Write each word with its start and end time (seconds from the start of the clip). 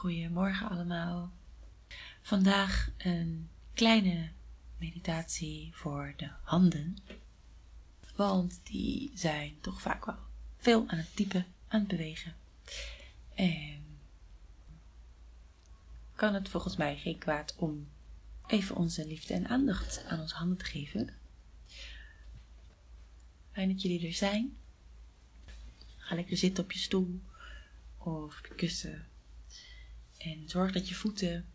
Goedemorgen 0.00 0.68
allemaal. 0.68 1.30
Vandaag 2.22 2.90
een 2.96 3.48
kleine 3.74 4.28
meditatie 4.78 5.70
voor 5.74 6.14
de 6.16 6.30
handen. 6.42 6.96
Want 8.16 8.60
die 8.62 9.10
zijn 9.14 9.60
toch 9.60 9.80
vaak 9.80 10.04
wel 10.04 10.16
veel 10.56 10.88
aan 10.88 10.98
het 10.98 11.16
typen, 11.16 11.46
aan 11.68 11.80
het 11.80 11.88
bewegen. 11.88 12.34
En 13.34 13.84
kan 16.14 16.34
het 16.34 16.48
volgens 16.48 16.76
mij 16.76 16.96
geen 16.96 17.18
kwaad 17.18 17.54
om 17.56 17.88
even 18.46 18.76
onze 18.76 19.06
liefde 19.06 19.34
en 19.34 19.48
aandacht 19.48 20.04
aan 20.04 20.20
onze 20.20 20.34
handen 20.34 20.58
te 20.58 20.64
geven. 20.64 21.14
Fijn 23.52 23.68
dat 23.68 23.82
jullie 23.82 24.06
er 24.06 24.12
zijn. 24.14 24.56
Ga 25.96 26.14
lekker 26.14 26.36
zitten 26.36 26.64
op 26.64 26.72
je 26.72 26.78
stoel 26.78 27.20
of 27.98 28.40
kussen. 28.56 29.09
En 30.20 30.48
zorg 30.48 30.72
dat 30.72 30.88
je 30.88 30.94
voeten 30.94 31.46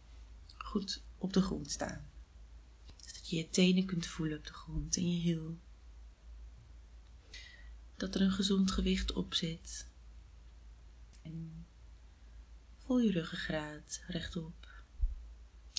goed 0.58 1.04
op 1.18 1.34
de 1.34 1.42
grond 1.42 1.72
staan. 1.72 2.10
Dus 3.04 3.14
dat 3.14 3.30
je 3.30 3.36
je 3.36 3.50
tenen 3.50 3.86
kunt 3.86 4.06
voelen 4.06 4.38
op 4.38 4.46
de 4.46 4.54
grond 4.54 4.98
en 4.98 5.12
je 5.12 5.22
hiel. 5.22 5.58
Dat 7.96 8.16
er 8.16 8.22
een 8.22 8.32
gezond 8.32 8.72
gewicht 8.72 9.14
op 9.14 9.34
zit. 9.34 9.88
En 11.22 11.66
voel 12.78 13.00
je 13.00 13.12
ruggengraat 13.12 14.04
rechtop. 14.08 14.84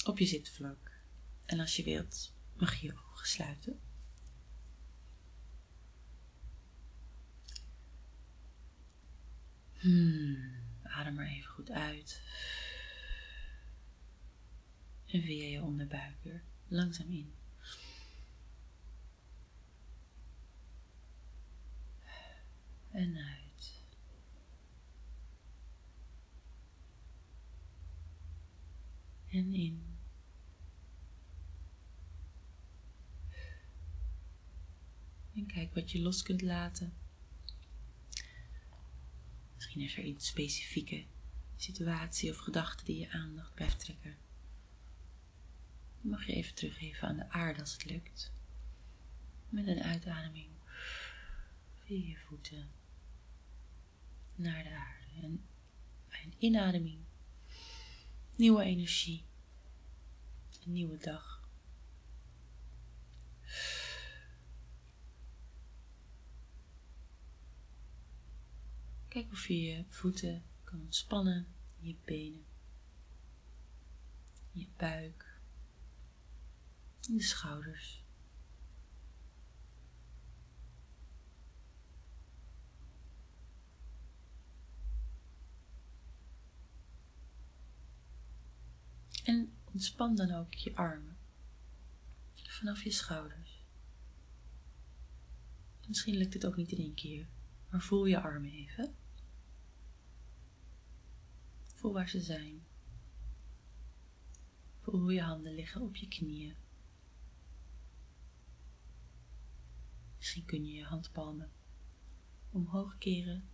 Op 0.04 0.18
je 0.18 0.26
zitvlak. 0.26 0.90
En 1.44 1.60
als 1.60 1.76
je 1.76 1.84
wilt, 1.84 2.32
mag 2.56 2.74
je 2.74 2.86
je 2.86 2.92
ogen 2.92 3.26
sluiten. 3.26 3.80
Hmm, 9.72 10.54
adem 10.82 11.14
maar 11.14 11.26
even 11.26 11.50
goed 11.50 11.70
uit. 11.70 12.20
En 15.06 15.22
via 15.22 15.48
je 15.48 15.62
onderbuik 15.62 16.16
weer 16.22 16.42
langzaam 16.68 17.12
in. 17.12 17.32
En 22.90 23.16
uit. 23.16 23.84
En 29.28 29.54
in. 29.54 29.82
En 35.34 35.46
kijk 35.46 35.74
wat 35.74 35.90
je 35.90 36.02
los 36.02 36.22
kunt 36.22 36.42
laten. 36.42 36.92
Misschien 39.54 39.80
is 39.80 39.96
er 39.96 40.04
iets 40.04 40.26
specifieke 40.26 41.04
situatie 41.56 42.30
of 42.30 42.36
gedachte 42.36 42.84
die 42.84 42.98
je 42.98 43.10
aandacht 43.10 43.54
blijft 43.54 43.80
trekken. 43.80 44.25
Mag 46.06 46.26
je 46.26 46.32
even 46.32 46.54
teruggeven 46.54 47.08
aan 47.08 47.16
de 47.16 47.30
aarde 47.30 47.60
als 47.60 47.72
het 47.72 47.84
lukt. 47.84 48.32
Met 49.48 49.66
een 49.66 49.82
uitademing 49.82 50.50
via 51.84 52.06
je 52.08 52.16
voeten 52.16 52.70
naar 54.34 54.62
de 54.62 54.70
aarde. 54.70 55.26
En 55.26 55.44
bij 56.08 56.22
een 56.24 56.34
inademing 56.38 56.98
nieuwe 58.36 58.62
energie. 58.62 59.24
Een 60.64 60.72
nieuwe 60.72 60.98
dag. 60.98 61.44
Kijk 69.08 69.32
of 69.32 69.48
je 69.48 69.62
je 69.62 69.84
voeten 69.88 70.44
kan 70.64 70.80
ontspannen, 70.80 71.46
je 71.78 71.94
benen, 72.04 72.44
je 74.52 74.66
buik, 74.76 75.25
en 77.08 77.16
de 77.16 77.22
schouders. 77.22 78.04
En 89.24 89.52
ontspan 89.64 90.16
dan 90.16 90.30
ook 90.30 90.54
je 90.54 90.74
armen 90.74 91.16
vanaf 92.56 92.82
je 92.82 92.90
schouders. 92.90 93.64
Misschien 95.86 96.16
lukt 96.16 96.34
het 96.34 96.46
ook 96.46 96.56
niet 96.56 96.72
in 96.72 96.78
één 96.78 96.94
keer, 96.94 97.26
maar 97.70 97.80
voel 97.80 98.04
je 98.06 98.20
armen 98.20 98.50
even. 98.50 98.94
Voel 101.74 101.92
waar 101.92 102.08
ze 102.08 102.20
zijn. 102.20 102.62
Voel 104.80 105.00
hoe 105.00 105.12
je 105.12 105.22
handen 105.22 105.54
liggen 105.54 105.80
op 105.80 105.96
je 105.96 106.08
knieën. 106.08 106.54
Misschien 110.26 110.46
kun 110.46 110.66
je 110.66 110.72
je 110.72 110.84
handpalmen 110.84 111.50
omhoog 112.50 112.98
keren, 112.98 113.48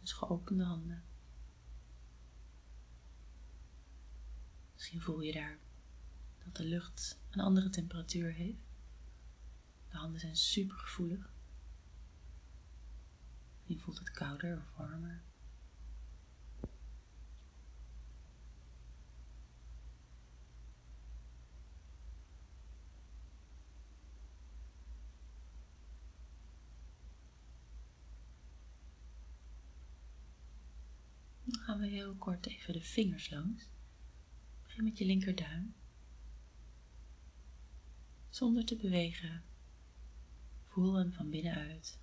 dus 0.00 0.12
geopende 0.12 0.64
handen. 0.64 1.04
Misschien 4.74 5.00
voel 5.00 5.20
je 5.20 5.32
daar 5.32 5.58
dat 6.44 6.56
de 6.56 6.64
lucht 6.64 7.20
een 7.30 7.40
andere 7.40 7.68
temperatuur 7.68 8.32
heeft. 8.32 8.62
De 9.88 9.96
handen 9.96 10.20
zijn 10.20 10.36
super 10.36 10.76
gevoelig. 10.76 11.32
Je 13.64 13.78
voelt 13.78 13.98
het 13.98 14.10
kouder 14.10 14.58
of 14.58 14.76
warmer. 14.76 15.22
Dan 31.48 31.67
we 31.78 31.88
heel 31.88 32.14
kort 32.14 32.46
even 32.46 32.72
de 32.72 32.82
vingers 32.82 33.30
langs. 33.30 33.68
Begin 34.62 34.84
met 34.84 34.98
je 34.98 35.04
linkerduim. 35.04 35.74
Zonder 38.28 38.64
te 38.64 38.76
bewegen. 38.76 39.42
Voel 40.64 40.94
hem 40.94 41.12
van 41.12 41.30
binnenuit. 41.30 41.98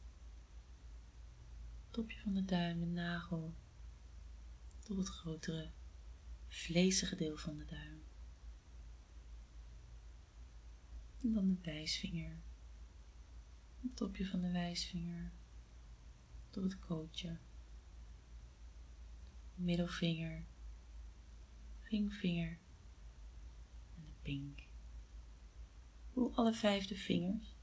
Topje 1.89 2.19
van 2.19 2.33
de 2.33 2.45
duim, 2.45 2.79
de 2.79 2.85
nagel, 2.85 3.55
tot 4.79 4.97
het 4.97 5.07
grotere, 5.07 5.71
vlezige 6.47 7.15
deel 7.15 7.37
van 7.37 7.57
de 7.57 7.65
duim. 7.65 8.03
En 11.21 11.33
dan 11.33 11.47
de 11.47 11.57
wijsvinger. 11.61 12.37
Topje 13.93 14.27
van 14.27 14.41
de 14.41 14.51
wijsvinger 14.51 15.31
tot 16.49 16.63
het 16.63 16.79
kootje 16.79 17.37
middelvinger, 19.55 20.45
ringvinger 21.81 22.57
en 23.95 24.03
de 24.05 24.13
pink. 24.21 24.67
Voel 26.11 26.35
alle 26.35 26.53
vijf 26.53 26.87
de 26.87 26.95
vingers 26.95 27.55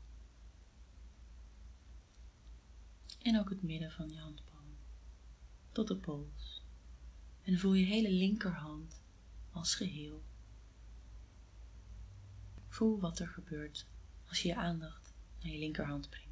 en 3.22 3.38
ook 3.38 3.48
het 3.48 3.62
midden 3.62 3.90
van 3.90 4.10
je 4.10 4.18
handpalm 4.18 4.76
tot 5.72 5.88
de 5.88 5.96
pols. 5.96 6.62
En 7.42 7.58
voel 7.58 7.74
je 7.74 7.84
hele 7.84 8.10
linkerhand 8.10 9.02
als 9.50 9.74
geheel. 9.74 10.22
Voel 12.68 13.00
wat 13.00 13.18
er 13.18 13.28
gebeurt 13.28 13.86
als 14.28 14.42
je 14.42 14.48
je 14.48 14.56
aandacht 14.56 15.14
naar 15.40 15.52
je 15.52 15.58
linkerhand 15.58 16.08
brengt. 16.08 16.31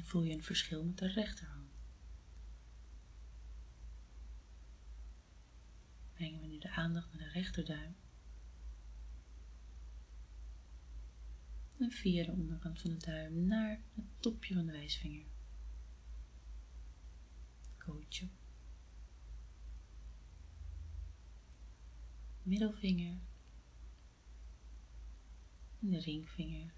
Misschien 0.00 0.20
voel 0.20 0.30
je 0.30 0.36
een 0.36 0.44
verschil 0.44 0.84
met 0.84 0.98
de 0.98 1.06
rechterhand. 1.06 1.70
Brengen 6.12 6.40
we 6.40 6.46
nu 6.46 6.58
de 6.58 6.70
aandacht 6.70 7.12
naar 7.12 7.22
de 7.22 7.32
rechterduim. 7.32 7.96
En 11.78 11.90
via 11.90 12.24
de 12.24 12.32
onderkant 12.32 12.80
van 12.80 12.90
de 12.90 12.96
duim 12.96 13.46
naar 13.46 13.80
het 13.94 14.04
topje 14.18 14.54
van 14.54 14.66
de 14.66 14.72
wijsvinger. 14.72 15.26
Kootje. 17.78 18.28
Middelvinger. 22.42 23.18
En 25.80 25.90
de 25.90 25.98
ringvinger. 25.98 26.72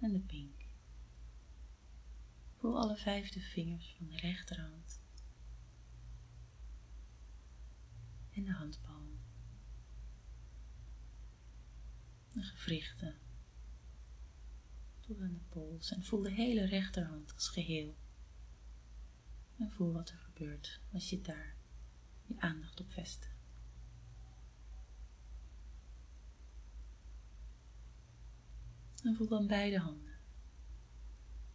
En 0.00 0.12
de 0.12 0.20
pink. 0.20 0.67
Voel 2.58 2.78
alle 2.78 2.96
vijf 2.96 3.30
de 3.30 3.40
vingers 3.40 3.94
van 3.96 4.08
de 4.08 4.16
rechterhand 4.16 5.00
en 8.30 8.44
de 8.44 8.52
handpalm. 8.52 9.18
de 12.32 12.42
gewrichten 12.42 13.18
tot 15.00 15.20
aan 15.20 15.32
de 15.32 15.40
pols 15.48 15.90
en 15.90 16.04
voel 16.04 16.22
de 16.22 16.30
hele 16.30 16.64
rechterhand 16.66 17.34
als 17.34 17.48
geheel. 17.48 17.96
En 19.58 19.70
voel 19.70 19.92
wat 19.92 20.10
er 20.10 20.18
gebeurt 20.18 20.80
als 20.92 21.10
je 21.10 21.20
daar 21.20 21.56
je 22.26 22.40
aandacht 22.40 22.80
op 22.80 22.92
vestigt. 22.92 23.36
En 29.02 29.14
voel 29.14 29.28
dan 29.28 29.46
beide 29.46 29.78
handen. 29.78 30.07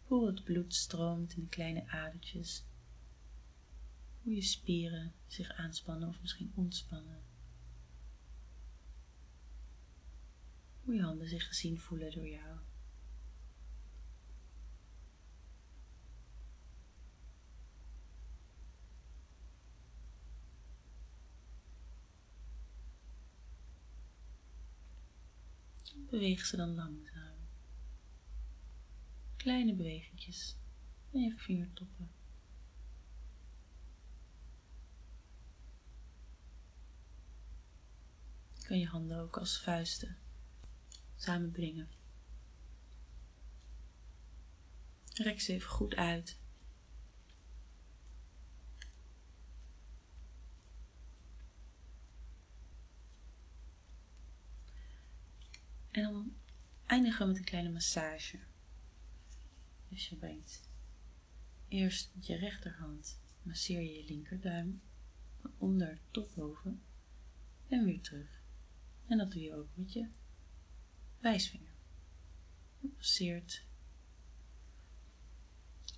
Voel 0.06 0.26
het 0.26 0.44
bloed 0.44 0.74
stroomt 0.74 1.36
in 1.36 1.42
de 1.42 1.48
kleine 1.48 1.88
adertjes. 1.88 2.64
Hoe 4.22 4.34
je 4.34 4.42
spieren 4.42 5.12
zich 5.26 5.52
aanspannen 5.52 6.08
of 6.08 6.20
misschien 6.20 6.52
ontspannen. 6.54 7.22
Hoe 10.84 10.94
je 10.94 11.02
handen 11.02 11.28
zich 11.28 11.46
gezien 11.46 11.80
voelen 11.80 12.12
door 12.12 12.28
jou. 12.28 12.58
Beweeg 26.10 26.46
ze 26.46 26.56
dan 26.56 26.74
langzaam. 26.74 27.23
Kleine 29.44 29.74
bewegingjes 29.74 30.56
en 31.12 31.20
je 31.20 31.34
vingertoppen. 31.36 32.10
Je 38.54 38.66
kan 38.66 38.78
je 38.78 38.86
handen 38.86 39.18
ook 39.18 39.36
als 39.36 39.60
vuisten 39.60 40.16
samenbrengen. 41.16 41.88
Rek 45.12 45.40
ze 45.40 45.52
even 45.52 45.70
goed 45.70 45.94
uit. 45.94 46.38
En 55.90 56.02
dan 56.02 56.36
eindigen 56.86 57.20
we 57.20 57.26
met 57.26 57.36
een 57.36 57.44
kleine 57.44 57.70
massage. 57.70 58.38
Dus 59.94 60.08
je 60.08 60.16
brengt 60.16 60.68
eerst 61.68 62.10
met 62.14 62.26
je 62.26 62.36
rechterhand 62.36 63.20
masseer 63.42 63.80
je 63.80 63.94
je 63.94 64.04
linkerduim 64.04 64.82
van 65.40 65.52
onder 65.58 65.98
tot 66.10 66.34
boven 66.34 66.82
en 67.68 67.84
weer 67.84 68.00
terug. 68.00 68.42
En 69.06 69.18
dat 69.18 69.32
doe 69.32 69.42
je 69.42 69.54
ook 69.54 69.68
met 69.74 69.92
je 69.92 70.08
wijsvinger. 71.18 71.74
Je 72.80 72.88
passeert 72.88 73.64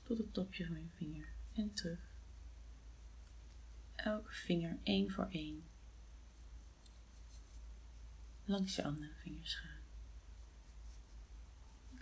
tot 0.03 0.19
het 0.19 0.33
topje 0.33 0.67
van 0.67 0.83
je 0.83 0.91
vinger 0.91 1.29
en 1.53 1.73
terug. 1.73 2.15
Elke 3.95 4.33
vinger 4.33 4.79
één 4.83 5.11
voor 5.11 5.29
één 5.31 5.65
langs 8.45 8.77
je 8.77 8.85
andere 8.85 9.15
vingers 9.15 9.55
gaan. 9.55 9.86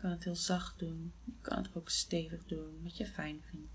Kan 0.05 0.13
het 0.13 0.25
heel 0.25 0.37
zacht 0.37 0.79
doen, 0.79 1.13
je 1.25 1.33
kan 1.41 1.63
het 1.63 1.75
ook 1.75 1.91
stevig 1.91 2.45
doen, 2.47 2.83
wat 2.83 2.97
je 2.97 3.07
fijn 3.07 3.43
vindt. 3.43 3.73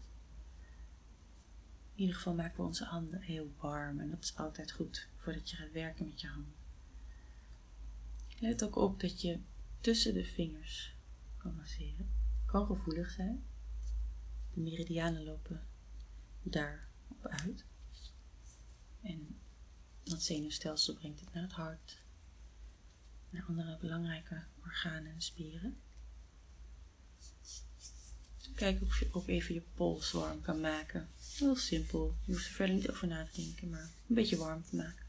In 1.93 2.01
ieder 2.01 2.15
geval 2.15 2.33
maken 2.33 2.57
we 2.57 2.63
onze 2.63 2.83
handen 2.83 3.21
heel 3.21 3.53
warm 3.57 3.99
en 3.99 4.09
dat 4.09 4.23
is 4.23 4.35
altijd 4.35 4.71
goed 4.71 5.07
voordat 5.15 5.49
je 5.49 5.55
gaat 5.55 5.71
werken 5.71 6.05
met 6.05 6.21
je 6.21 6.27
handen. 6.27 6.53
Let 8.39 8.63
ook 8.63 8.75
op 8.75 8.99
dat 8.99 9.21
je 9.21 9.39
tussen 9.81 10.13
de 10.13 10.25
vingers 10.25 10.95
kan 11.37 11.55
masseren. 11.55 12.09
Kan 12.45 12.65
gevoelig 12.65 13.11
zijn. 13.11 13.43
De 14.53 14.59
meridianen 14.59 15.23
lopen 15.23 15.63
daarop 16.43 17.25
uit. 17.27 17.65
En 19.01 19.39
dat 20.03 20.21
zenuwstelsel 20.21 20.93
brengt 20.93 21.19
het 21.19 21.33
naar 21.33 21.43
het 21.43 21.51
hart. 21.51 22.01
Naar 23.29 23.45
andere 23.47 23.77
belangrijke 23.77 24.43
organen 24.63 25.11
en 25.11 25.21
spieren. 25.21 25.77
Kijk 28.55 28.81
of 28.81 28.99
je 28.99 29.09
ook 29.11 29.27
even 29.27 29.53
je 29.53 29.61
pols 29.75 30.11
warm 30.11 30.41
kan 30.41 30.61
maken. 30.61 31.09
Heel 31.37 31.55
simpel. 31.55 32.15
Je 32.25 32.31
hoeft 32.31 32.47
er 32.47 32.53
verder 32.53 32.75
niet 32.75 32.89
over 32.89 33.07
na 33.07 33.25
te 33.25 33.41
denken, 33.41 33.69
maar 33.69 33.89
een 34.07 34.15
beetje 34.15 34.37
warm 34.37 34.63
te 34.69 34.75
maken. 34.75 35.05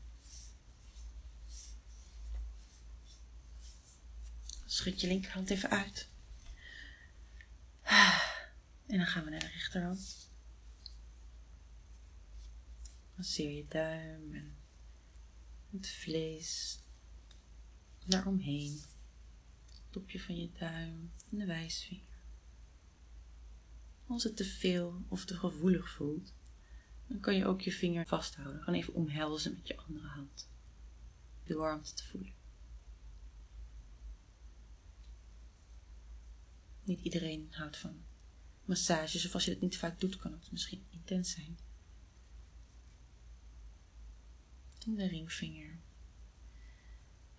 Schud 4.66 5.00
je 5.00 5.06
linkerhand 5.06 5.50
even 5.50 5.70
uit. 5.70 6.08
En 8.86 8.96
dan 8.96 9.06
gaan 9.06 9.24
we 9.24 9.30
naar 9.30 9.40
de 9.40 9.46
rechterhand. 9.46 10.28
Masseer 13.14 13.56
je 13.56 13.64
duim 13.68 14.34
en 14.34 14.56
het 15.70 15.88
vlees 15.88 16.78
daaromheen. 18.04 18.82
Het 19.70 19.82
topje 19.90 20.20
van 20.20 20.36
je 20.36 20.50
duim 20.58 21.12
en 21.30 21.38
de 21.38 21.46
wijsvinger. 21.46 22.09
Als 24.10 24.24
het 24.24 24.36
te 24.36 24.44
veel 24.44 25.04
of 25.08 25.24
te 25.24 25.36
gevoelig 25.36 25.90
voelt, 25.90 26.34
dan 27.06 27.20
kan 27.20 27.34
je 27.34 27.46
ook 27.46 27.60
je 27.60 27.72
vinger 27.72 28.06
vasthouden. 28.06 28.62
Gewoon 28.62 28.80
even 28.80 28.94
omhelzen 28.94 29.54
met 29.54 29.66
je 29.66 29.76
andere 29.76 30.06
hand. 30.06 30.48
De 31.44 31.54
warmte 31.54 31.94
te 31.94 32.04
voelen. 32.04 32.32
Niet 36.84 37.00
iedereen 37.00 37.48
houdt 37.50 37.76
van 37.76 38.02
massages, 38.64 39.26
of 39.26 39.34
als 39.34 39.44
je 39.44 39.50
het 39.50 39.60
niet 39.60 39.76
vaak 39.76 40.00
doet, 40.00 40.16
kan 40.16 40.32
het 40.32 40.52
misschien 40.52 40.84
intens 40.90 41.30
zijn. 41.30 41.58
De 44.86 45.06
ringvinger. 45.06 45.78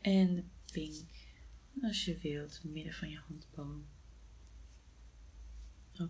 En 0.01 0.35
de 0.35 0.43
pink. 0.71 1.09
Als 1.81 2.05
je 2.05 2.17
wilt, 2.17 2.63
midden 2.63 2.93
van 2.93 3.09
je 3.09 3.17
handboom 3.17 3.85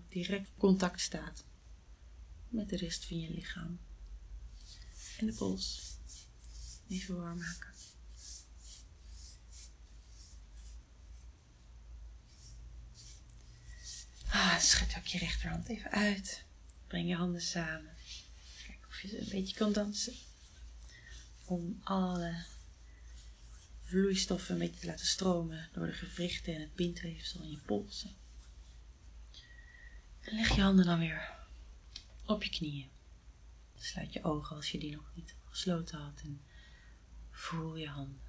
direct 0.09 0.49
contact 0.57 1.01
staat 1.01 1.43
met 2.49 2.69
de 2.69 2.77
rest 2.77 3.05
van 3.05 3.19
je 3.19 3.29
lichaam. 3.29 3.79
En 5.17 5.25
de 5.25 5.33
pols 5.33 5.97
even 6.87 7.17
warm 7.17 7.37
maken. 7.37 7.69
Ah, 14.27 14.59
schud 14.59 14.97
ook 14.97 15.05
je 15.05 15.17
rechterhand 15.17 15.67
even 15.67 15.91
uit. 15.91 16.43
Breng 16.87 17.07
je 17.07 17.15
handen 17.15 17.41
samen. 17.41 17.95
Kijk 18.65 18.85
of 18.87 19.01
je 19.01 19.19
een 19.19 19.29
beetje 19.29 19.55
kan 19.55 19.73
dansen. 19.73 20.13
Om 21.45 21.79
alle 21.83 22.45
vloeistoffen 23.81 24.53
een 24.53 24.59
beetje 24.59 24.79
te 24.79 24.85
laten 24.85 25.05
stromen 25.05 25.69
door 25.73 25.85
de 25.85 25.93
gewrichten 25.93 26.55
en 26.55 26.61
het 26.61 26.75
bindweefsel 26.75 27.41
in 27.41 27.49
je 27.49 27.57
polsen. 27.57 28.20
En 30.21 30.35
leg 30.35 30.55
je 30.55 30.61
handen 30.61 30.85
dan 30.85 30.99
weer 30.99 31.35
op 32.25 32.43
je 32.43 32.49
knieën. 32.49 32.89
Sluit 33.75 34.13
je 34.13 34.23
ogen 34.23 34.55
als 34.55 34.71
je 34.71 34.79
die 34.79 34.95
nog 34.95 35.11
niet 35.15 35.35
gesloten 35.45 35.99
had 35.99 36.21
en 36.21 36.41
voel 37.29 37.75
je 37.75 37.87
handen. 37.87 38.21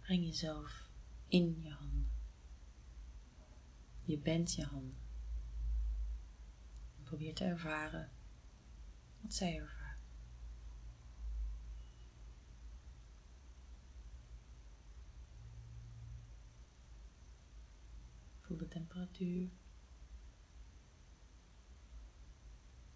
Breng 0.00 0.24
jezelf 0.24 0.88
in 1.28 1.62
je 1.62 1.70
handen. 1.70 2.10
Je 4.04 4.18
bent 4.18 4.54
je 4.54 4.64
handen. 4.64 4.96
En 6.96 7.02
probeer 7.02 7.34
te 7.34 7.44
ervaren 7.44 8.10
wat 9.20 9.34
zij 9.34 9.56
ervaren. 9.56 9.81
De 18.58 18.68
temperatuur. 18.68 19.50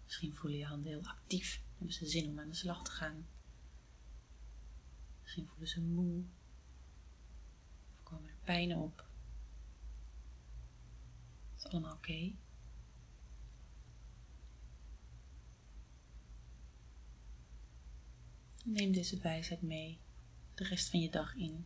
Misschien 0.03 0.35
voelen 0.35 0.59
je 0.59 0.65
handen 0.65 0.91
heel 0.91 1.07
actief. 1.07 1.61
Hebben 1.75 1.93
ze 1.93 2.05
zin 2.05 2.29
om 2.29 2.39
aan 2.39 2.49
de 2.49 2.55
slag 2.55 2.83
te 2.83 2.91
gaan. 2.91 3.27
Misschien 5.21 5.47
voelen 5.47 5.67
ze 5.67 5.81
moe. 5.81 6.23
Of 7.93 8.03
komen 8.03 8.29
er 8.29 8.37
pijnen 8.43 8.77
op. 8.77 9.07
Is 11.55 11.65
allemaal 11.65 11.95
oké. 11.95 12.35
Neem 18.63 18.91
deze 18.91 19.19
wijsheid 19.19 19.61
mee 19.61 19.99
de 20.55 20.63
rest 20.63 20.89
van 20.89 20.99
je 20.99 21.09
dag 21.09 21.35
in. 21.35 21.65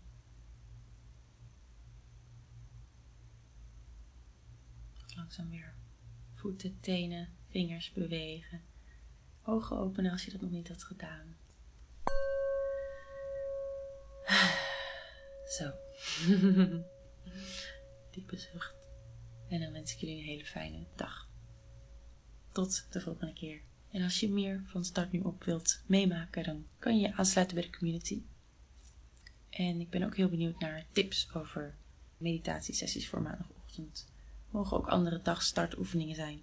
Langzaam 5.15 5.49
weer 5.49 5.73
voeten, 6.33 6.79
tenen, 6.79 7.29
vingers 7.49 7.91
bewegen. 7.91 8.61
ogen 9.43 9.77
openen 9.77 10.11
als 10.11 10.25
je 10.25 10.31
dat 10.31 10.41
nog 10.41 10.51
niet 10.51 10.67
had 10.67 10.83
gedaan. 10.83 11.35
Zo. 15.57 15.71
Diepe 18.11 18.37
zucht. 18.37 18.89
En 19.47 19.59
dan 19.59 19.71
wens 19.71 19.93
ik 19.93 19.99
jullie 19.99 20.17
een 20.17 20.23
hele 20.23 20.45
fijne 20.45 20.85
dag. 20.95 21.29
Tot 22.51 22.87
de 22.91 23.01
volgende 23.01 23.33
keer. 23.33 23.61
En 23.91 24.03
als 24.03 24.19
je 24.19 24.29
meer 24.29 24.63
van 24.65 24.85
Start 24.85 25.11
Nu 25.11 25.19
Op 25.19 25.43
wilt 25.43 25.83
meemaken, 25.85 26.43
dan 26.43 26.65
kan 26.79 26.99
je 26.99 27.07
je 27.07 27.13
aansluiten 27.13 27.55
bij 27.55 27.65
de 27.65 27.77
community. 27.77 28.21
En 29.49 29.81
ik 29.81 29.89
ben 29.89 30.03
ook 30.03 30.15
heel 30.15 30.29
benieuwd 30.29 30.59
naar 30.59 30.85
tips 30.91 31.33
over 31.33 31.75
meditatiesessies 32.17 33.09
voor 33.09 33.21
maandagochtend. 33.21 34.10
Mogen 34.51 34.77
ook 34.77 34.87
andere 34.87 35.21
dagstartoefeningen 35.21 36.15
zijn. 36.15 36.41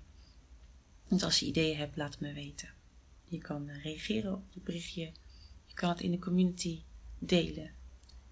Dus 1.08 1.22
als 1.22 1.38
je 1.38 1.46
ideeën 1.46 1.76
hebt, 1.76 1.96
laat 1.96 2.20
me 2.20 2.32
weten. 2.32 2.68
Je 3.24 3.38
kan 3.38 3.70
reageren 3.70 4.34
op 4.34 4.54
het 4.54 4.64
berichtje. 4.64 5.12
Je 5.66 5.74
kan 5.74 5.88
het 5.88 6.00
in 6.00 6.10
de 6.10 6.18
community 6.18 6.82
delen 7.18 7.70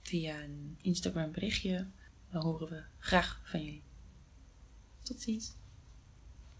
via 0.00 0.42
een 0.42 0.78
Instagram 0.80 1.32
berichtje. 1.32 1.86
Dan 2.30 2.42
horen 2.42 2.68
we 2.68 2.82
graag 2.98 3.40
van 3.44 3.64
jullie. 3.64 3.82
Tot 5.02 5.20
ziens. 5.20 5.52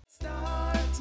Start 0.07 1.01